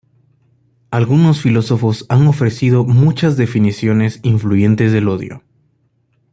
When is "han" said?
2.09-2.25